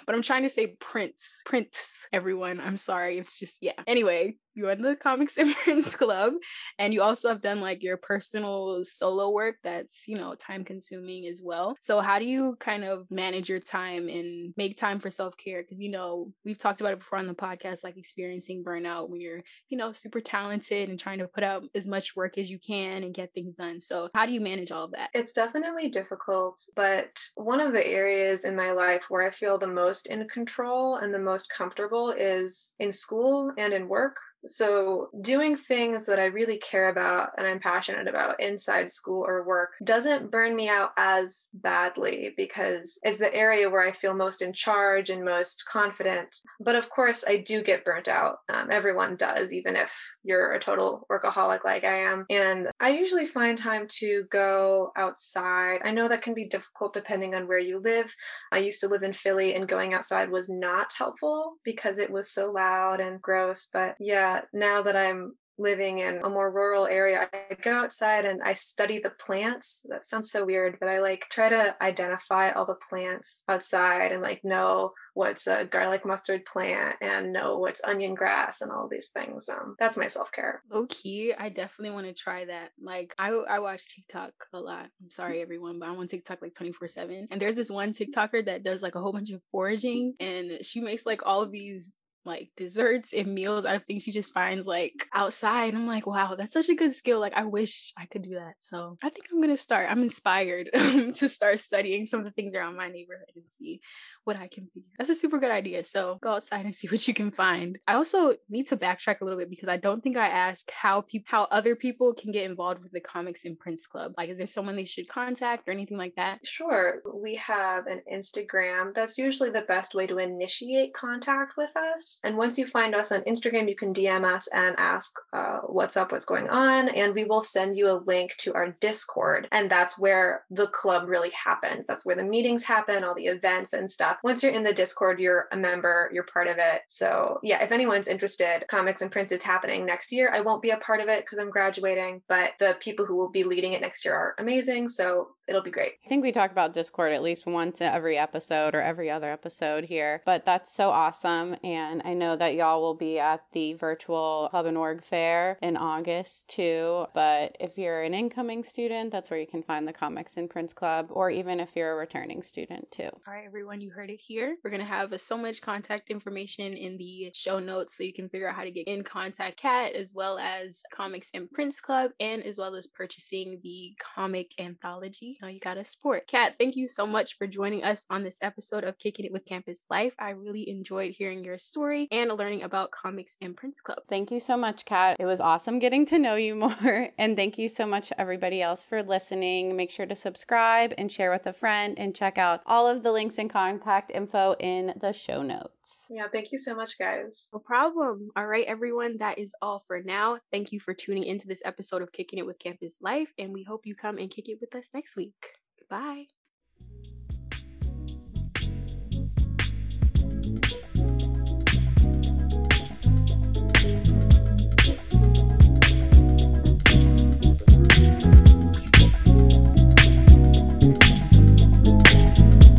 but 0.05 0.15
I'm 0.15 0.21
trying 0.21 0.43
to 0.43 0.49
say 0.49 0.75
prince, 0.79 1.41
prince. 1.45 2.07
Everyone, 2.11 2.59
I'm 2.59 2.77
sorry. 2.77 3.17
It's 3.17 3.39
just 3.39 3.57
yeah. 3.61 3.73
Anyway, 3.87 4.37
you're 4.53 4.71
in 4.71 4.81
the 4.81 4.95
Comics 4.95 5.37
Prince 5.63 5.95
Club, 5.95 6.33
and 6.77 6.93
you 6.93 7.01
also 7.01 7.29
have 7.29 7.41
done 7.41 7.61
like 7.61 7.83
your 7.83 7.97
personal 7.97 8.83
solo 8.83 9.29
work 9.29 9.57
that's, 9.63 10.07
you 10.07 10.17
know, 10.17 10.35
time 10.35 10.63
consuming 10.63 11.27
as 11.27 11.41
well. 11.43 11.75
So, 11.81 12.01
how 12.01 12.19
do 12.19 12.25
you 12.25 12.57
kind 12.59 12.83
of 12.83 13.09
manage 13.09 13.49
your 13.49 13.59
time 13.59 14.07
and 14.07 14.53
make 14.57 14.77
time 14.77 14.99
for 14.99 15.09
self 15.09 15.35
care? 15.37 15.61
Because, 15.61 15.79
you 15.79 15.91
know, 15.91 16.31
we've 16.45 16.57
talked 16.57 16.81
about 16.81 16.93
it 16.93 16.99
before 16.99 17.19
on 17.19 17.27
the 17.27 17.33
podcast, 17.33 17.83
like 17.83 17.97
experiencing 17.97 18.63
burnout 18.63 19.09
when 19.09 19.21
you're, 19.21 19.41
you 19.69 19.77
know, 19.77 19.93
super 19.93 20.21
talented 20.21 20.89
and 20.89 20.99
trying 20.99 21.19
to 21.19 21.27
put 21.27 21.43
out 21.43 21.63
as 21.75 21.87
much 21.87 22.15
work 22.15 22.37
as 22.37 22.49
you 22.49 22.59
can 22.59 23.03
and 23.03 23.13
get 23.13 23.33
things 23.33 23.55
done. 23.55 23.79
So, 23.79 24.09
how 24.13 24.25
do 24.25 24.31
you 24.31 24.41
manage 24.41 24.71
all 24.71 24.85
of 24.85 24.91
that? 24.91 25.09
It's 25.13 25.31
definitely 25.31 25.89
difficult, 25.89 26.59
but 26.75 27.19
one 27.35 27.61
of 27.61 27.73
the 27.73 27.85
areas 27.87 28.45
in 28.45 28.55
my 28.55 28.71
life 28.71 29.05
where 29.09 29.25
I 29.25 29.29
feel 29.29 29.57
the 29.57 29.67
most 29.67 30.07
in 30.07 30.27
control 30.27 30.97
and 30.97 31.13
the 31.13 31.19
most 31.19 31.49
comfortable 31.49 32.13
is 32.17 32.75
in 32.79 32.91
school 32.91 33.51
and 33.57 33.73
in 33.73 33.87
work 33.87 34.17
so, 34.45 35.09
doing 35.21 35.55
things 35.55 36.05
that 36.05 36.19
I 36.19 36.25
really 36.25 36.57
care 36.57 36.89
about 36.89 37.29
and 37.37 37.45
I'm 37.45 37.59
passionate 37.59 38.07
about 38.07 38.41
inside 38.41 38.89
school 38.89 39.25
or 39.27 39.45
work 39.45 39.73
doesn't 39.83 40.31
burn 40.31 40.55
me 40.55 40.69
out 40.69 40.91
as 40.97 41.49
badly 41.53 42.33
because 42.37 42.99
it's 43.03 43.17
the 43.17 43.33
area 43.33 43.69
where 43.69 43.85
I 43.85 43.91
feel 43.91 44.15
most 44.15 44.41
in 44.41 44.53
charge 44.53 45.09
and 45.09 45.25
most 45.25 45.65
confident. 45.69 46.33
But 46.59 46.75
of 46.75 46.89
course, 46.89 47.25
I 47.27 47.37
do 47.37 47.61
get 47.61 47.83
burnt 47.83 48.07
out. 48.07 48.37
Um, 48.53 48.69
everyone 48.71 49.15
does, 49.17 49.51
even 49.51 49.75
if 49.75 49.93
you're 50.23 50.53
a 50.53 50.59
total 50.59 51.05
workaholic 51.11 51.65
like 51.65 51.83
I 51.83 51.95
am. 51.95 52.25
And 52.29 52.69
I 52.79 52.89
usually 52.89 53.25
find 53.25 53.57
time 53.57 53.87
to 53.99 54.23
go 54.31 54.91
outside. 54.95 55.81
I 55.83 55.91
know 55.91 56.07
that 56.07 56.21
can 56.21 56.33
be 56.33 56.45
difficult 56.45 56.93
depending 56.93 57.35
on 57.35 57.47
where 57.47 57.59
you 57.59 57.79
live. 57.79 58.13
I 58.51 58.59
used 58.59 58.79
to 58.81 58.87
live 58.87 59.03
in 59.03 59.13
Philly 59.13 59.55
and 59.55 59.67
going 59.67 59.93
outside 59.93 60.29
was 60.31 60.49
not 60.49 60.93
helpful 60.97 61.55
because 61.65 61.99
it 61.99 62.09
was 62.09 62.31
so 62.31 62.51
loud 62.51 62.99
and 62.99 63.21
gross. 63.21 63.67
But 63.71 63.95
yeah, 63.99 64.28
that 64.29 64.47
now 64.53 64.81
that 64.81 64.95
I'm 64.95 65.33
living 65.59 65.99
in 65.99 66.21
a 66.23 66.29
more 66.29 66.51
rural 66.51 66.87
area, 66.87 67.27
I 67.33 67.53
go 67.61 67.83
outside 67.83 68.25
and 68.25 68.41
I 68.41 68.53
study 68.53 68.99
the 68.99 69.11
plants. 69.11 69.85
That 69.89 70.03
sounds 70.03 70.31
so 70.31 70.45
weird, 70.45 70.77
but 70.79 70.89
I 70.89 71.01
like 71.01 71.27
try 71.29 71.49
to 71.49 71.75
identify 71.81 72.51
all 72.51 72.65
the 72.65 72.79
plants 72.89 73.43
outside 73.49 74.11
and 74.11 74.23
like 74.23 74.43
know 74.43 74.91
what's 75.13 75.47
a 75.47 75.65
garlic 75.65 76.05
mustard 76.05 76.45
plant 76.45 76.95
and 77.01 77.33
know 77.33 77.57
what's 77.57 77.83
onion 77.83 78.15
grass 78.15 78.61
and 78.61 78.71
all 78.71 78.87
these 78.87 79.09
things. 79.09 79.49
Um, 79.49 79.75
that's 79.77 79.97
my 79.97 80.07
self 80.07 80.31
care. 80.31 80.63
Okay, 80.71 81.33
I 81.37 81.49
definitely 81.49 81.93
want 81.93 82.07
to 82.07 82.13
try 82.13 82.45
that. 82.45 82.69
Like 82.81 83.13
I 83.19 83.29
I 83.29 83.59
watch 83.59 83.93
TikTok 83.93 84.31
a 84.53 84.59
lot. 84.59 84.87
I'm 85.01 85.11
sorry 85.11 85.41
everyone, 85.41 85.79
but 85.79 85.89
I'm 85.89 85.97
on 85.97 86.07
TikTok 86.07 86.41
like 86.41 86.53
24 86.53 86.87
seven. 86.87 87.27
And 87.31 87.41
there's 87.41 87.57
this 87.57 87.69
one 87.69 87.93
TikToker 87.93 88.45
that 88.45 88.63
does 88.63 88.81
like 88.81 88.95
a 88.95 89.01
whole 89.01 89.13
bunch 89.13 89.31
of 89.31 89.43
foraging, 89.51 90.13
and 90.21 90.63
she 90.63 90.79
makes 90.79 91.05
like 91.05 91.25
all 91.25 91.45
these 91.45 91.93
like 92.29 92.51
desserts 92.55 93.11
and 93.13 93.33
meals 93.33 93.65
out 93.65 93.75
of 93.75 93.83
things 93.83 94.03
she 94.03 94.11
just 94.11 94.33
finds 94.33 94.65
like 94.67 95.07
outside. 95.13 95.73
I'm 95.73 95.87
like, 95.87 96.05
wow, 96.05 96.35
that's 96.35 96.53
such 96.53 96.69
a 96.69 96.75
good 96.75 96.93
skill. 96.93 97.19
Like, 97.19 97.33
I 97.35 97.43
wish 97.43 97.91
I 97.97 98.05
could 98.05 98.21
do 98.21 98.35
that. 98.35 98.53
So 98.57 98.97
I 99.03 99.09
think 99.09 99.25
I'm 99.31 99.41
gonna 99.41 99.57
start. 99.57 99.89
I'm 99.89 100.03
inspired 100.03 100.69
to 100.73 101.27
start 101.27 101.59
studying 101.59 102.05
some 102.05 102.19
of 102.19 102.25
the 102.25 102.31
things 102.31 102.55
around 102.55 102.77
my 102.77 102.89
neighborhood 102.89 103.31
and 103.35 103.49
see 103.49 103.81
what 104.23 104.37
I 104.37 104.47
can 104.47 104.67
figure. 104.67 104.89
That's 104.97 105.09
a 105.09 105.15
super 105.15 105.39
good 105.39 105.51
idea. 105.51 105.83
So 105.83 106.19
go 106.21 106.33
outside 106.33 106.65
and 106.65 106.75
see 106.79 106.87
what 106.87 107.07
you 107.07 107.13
can 107.13 107.31
find. 107.31 107.79
I 107.87 107.95
also 107.95 108.35
need 108.49 108.67
to 108.67 108.77
backtrack 108.77 109.21
a 109.21 109.25
little 109.25 109.39
bit 109.39 109.49
because 109.49 109.69
I 109.69 109.77
don't 109.77 110.01
think 110.01 110.17
I 110.17 110.27
asked 110.27 110.71
how 110.71 111.01
people 111.01 111.25
how 111.29 111.47
other 111.51 111.75
people 111.75 112.13
can 112.13 112.31
get 112.31 112.49
involved 112.49 112.81
with 112.81 112.91
the 112.91 112.99
Comics 112.99 113.45
and 113.45 113.57
Prints 113.57 113.87
Club. 113.87 114.13
Like, 114.17 114.29
is 114.29 114.37
there 114.37 114.47
someone 114.47 114.75
they 114.75 114.85
should 114.85 115.07
contact 115.07 115.67
or 115.67 115.71
anything 115.71 115.97
like 115.97 116.15
that? 116.15 116.45
Sure. 116.45 117.01
We 117.13 117.35
have 117.35 117.87
an 117.87 118.01
Instagram. 118.11 118.93
That's 118.93 119.17
usually 119.17 119.49
the 119.49 119.61
best 119.63 119.95
way 119.95 120.07
to 120.07 120.17
initiate 120.17 120.93
contact 120.93 121.55
with 121.57 121.75
us. 121.75 122.18
And 122.23 122.37
once 122.37 122.57
you 122.57 122.65
find 122.65 122.95
us 122.95 123.11
on 123.11 123.21
Instagram, 123.21 123.67
you 123.69 123.75
can 123.75 123.93
DM 123.93 124.23
us 124.23 124.47
and 124.53 124.75
ask 124.77 125.15
uh, 125.33 125.59
what's 125.59 125.97
up, 125.97 126.11
what's 126.11 126.25
going 126.25 126.49
on, 126.49 126.89
and 126.89 127.13
we 127.13 127.23
will 127.23 127.41
send 127.41 127.75
you 127.75 127.89
a 127.89 128.01
link 128.05 128.35
to 128.37 128.53
our 128.53 128.71
Discord. 128.79 129.47
And 129.51 129.69
that's 129.69 129.97
where 129.97 130.43
the 130.49 130.67
club 130.67 131.09
really 131.09 131.31
happens. 131.31 131.87
That's 131.87 132.05
where 132.05 132.15
the 132.15 132.23
meetings 132.23 132.63
happen, 132.63 133.03
all 133.03 133.15
the 133.15 133.27
events 133.27 133.73
and 133.73 133.89
stuff 133.89 134.17
once 134.23 134.43
you're 134.43 134.53
in 134.53 134.63
the 134.63 134.73
Discord, 134.73 135.19
you're 135.19 135.47
a 135.51 135.57
member, 135.57 136.09
you're 136.13 136.23
part 136.23 136.47
of 136.47 136.57
it. 136.59 136.83
So, 136.87 137.39
yeah, 137.43 137.63
if 137.63 137.71
anyone's 137.71 138.07
interested, 138.07 138.63
Comics 138.67 139.01
and 139.01 139.11
Prints 139.11 139.31
is 139.31 139.43
happening 139.43 139.85
next 139.85 140.11
year. 140.11 140.31
I 140.33 140.41
won't 140.41 140.61
be 140.61 140.69
a 140.69 140.77
part 140.77 141.01
of 141.01 141.07
it 141.07 141.25
because 141.25 141.39
I'm 141.39 141.49
graduating, 141.49 142.21
but 142.27 142.51
the 142.59 142.77
people 142.79 143.05
who 143.05 143.15
will 143.15 143.31
be 143.31 143.43
leading 143.43 143.73
it 143.73 143.81
next 143.81 144.05
year 144.05 144.13
are 144.13 144.35
amazing. 144.37 144.87
So, 144.87 145.29
it'll 145.49 145.61
be 145.61 145.71
great. 145.71 145.93
I 146.05 146.09
think 146.09 146.23
we 146.23 146.31
talk 146.31 146.51
about 146.51 146.73
Discord 146.73 147.11
at 147.11 147.23
least 147.23 147.45
once 147.45 147.81
every 147.81 148.17
episode 148.17 148.75
or 148.75 148.81
every 148.81 149.09
other 149.09 149.31
episode 149.31 149.85
here, 149.85 150.21
but 150.25 150.45
that's 150.45 150.73
so 150.73 150.91
awesome. 150.91 151.55
And 151.63 152.01
I 152.05 152.13
know 152.13 152.35
that 152.35 152.53
y'all 152.53 152.81
will 152.81 152.95
be 152.95 153.19
at 153.19 153.41
the 153.51 153.73
virtual 153.73 154.47
Club 154.51 154.65
and 154.65 154.77
Org 154.77 155.03
Fair 155.03 155.57
in 155.61 155.75
August 155.75 156.47
too. 156.49 157.05
But 157.13 157.57
if 157.59 157.77
you're 157.77 158.03
an 158.03 158.13
incoming 158.13 158.63
student, 158.63 159.11
that's 159.11 159.29
where 159.29 159.39
you 159.39 159.47
can 159.47 159.63
find 159.63 159.87
the 159.87 159.93
Comics 159.93 160.37
and 160.37 160.49
Prints 160.49 160.73
Club, 160.73 161.07
or 161.09 161.29
even 161.29 161.59
if 161.59 161.75
you're 161.75 161.93
a 161.93 161.95
returning 161.95 162.43
student 162.43 162.91
too. 162.91 163.09
All 163.27 163.33
right, 163.33 163.45
everyone, 163.45 163.81
you 163.81 163.89
heard 163.91 164.09
it 164.09 164.19
here. 164.19 164.55
We're 164.63 164.69
going 164.69 164.81
to 164.81 164.85
have 164.85 165.19
so 165.19 165.37
much 165.37 165.61
contact 165.61 166.09
information 166.09 166.77
in 166.77 166.97
the 166.97 167.31
show 167.33 167.59
notes 167.59 167.97
so 167.97 168.03
you 168.03 168.13
can 168.13 168.29
figure 168.29 168.47
out 168.49 168.55
how 168.55 168.63
to 168.63 168.71
get 168.71 168.87
in 168.87 169.03
contact 169.03 169.57
Kat 169.57 169.93
as 169.93 170.13
well 170.13 170.37
as 170.37 170.83
Comics 170.93 171.29
and 171.33 171.49
Prints 171.51 171.81
Club 171.81 172.11
and 172.19 172.43
as 172.43 172.57
well 172.57 172.75
as 172.75 172.87
purchasing 172.87 173.59
the 173.63 173.95
comic 174.15 174.51
anthology 174.59 175.38
know 175.41 175.47
you 175.47 175.59
gotta 175.59 175.85
support. 175.85 176.27
Kat, 176.27 176.55
thank 176.59 176.75
you 176.75 176.87
so 176.87 177.05
much 177.05 177.37
for 177.37 177.47
joining 177.47 177.83
us 177.83 178.05
on 178.09 178.23
this 178.23 178.37
episode 178.41 178.83
of 178.83 178.97
Kicking 178.97 179.25
It 179.25 179.31
with 179.31 179.45
Campus 179.45 179.85
Life. 179.89 180.15
I 180.19 180.31
really 180.31 180.69
enjoyed 180.69 181.11
hearing 181.11 181.43
your 181.43 181.57
story 181.57 182.07
and 182.11 182.31
learning 182.31 182.63
about 182.63 182.91
Comics 182.91 183.37
and 183.41 183.55
Prints 183.55 183.81
Club. 183.81 183.99
Thank 184.09 184.31
you 184.31 184.39
so 184.39 184.57
much, 184.57 184.85
Kat. 184.85 185.17
It 185.19 185.25
was 185.25 185.39
awesome 185.39 185.79
getting 185.79 186.05
to 186.07 186.19
know 186.19 186.35
you 186.35 186.55
more. 186.59 187.09
And 187.17 187.35
thank 187.35 187.57
you 187.57 187.69
so 187.69 187.85
much, 187.85 188.11
everybody 188.17 188.61
else, 188.61 188.83
for 188.83 189.01
listening. 189.01 189.75
Make 189.75 189.91
sure 189.91 190.05
to 190.05 190.15
subscribe 190.15 190.93
and 190.97 191.11
share 191.11 191.31
with 191.31 191.47
a 191.47 191.53
friend 191.53 191.97
and 191.97 192.15
check 192.15 192.37
out 192.37 192.61
all 192.65 192.87
of 192.87 193.03
the 193.03 193.11
links 193.11 193.37
and 193.37 193.49
contact 193.49 194.11
info 194.13 194.55
in 194.59 194.93
the 194.99 195.13
show 195.13 195.41
notes. 195.41 196.07
Yeah, 196.09 196.27
thank 196.31 196.51
you 196.51 196.57
so 196.57 196.75
much, 196.75 196.99
guys. 196.99 197.49
No 197.53 197.59
problem. 197.59 198.29
All 198.35 198.45
right, 198.45 198.65
everyone, 198.65 199.17
that 199.17 199.39
is 199.39 199.55
all 199.61 199.79
for 199.79 200.01
now. 200.01 200.39
Thank 200.51 200.71
you 200.71 200.79
for 200.79 200.93
tuning 200.93 201.23
into 201.23 201.47
this 201.47 201.61
episode 201.65 202.01
of 202.01 202.11
Kicking 202.11 202.39
It 202.39 202.45
with 202.45 202.59
Campus 202.59 202.99
Life, 203.01 203.33
and 203.37 203.53
we 203.53 203.63
hope 203.63 203.85
you 203.85 203.95
come 203.95 204.17
and 204.17 204.29
kick 204.29 204.49
it 204.49 204.59
with 204.61 204.75
us 204.75 204.89
next 204.93 205.15
week. 205.29 205.87
Bye. 205.89 206.27